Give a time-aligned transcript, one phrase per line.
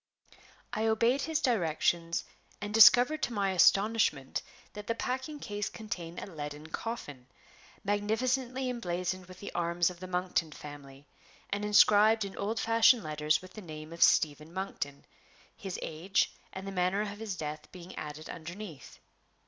[0.73, 2.25] I obeyed his directions,
[2.59, 4.41] and discovered to my astonishment
[4.73, 7.27] that the packing case contained a leaden coffin,
[7.83, 11.05] magnificently emblazoned with the arms of the Monkton family,
[11.51, 15.05] and inscribed in old fashioned letters with the name of "Stephen Monkton,"
[15.55, 18.97] his age and the manner of his death being added underneath.